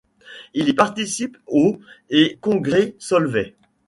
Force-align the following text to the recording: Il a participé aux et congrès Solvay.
Il 0.55 0.67
a 0.67 0.73
participé 0.73 1.37
aux 1.45 1.77
et 2.09 2.39
congrès 2.41 2.95
Solvay. 2.97 3.53